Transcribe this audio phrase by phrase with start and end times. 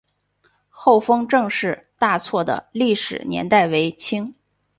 [0.67, 4.33] 厚丰郑氏大厝的历史年代为清。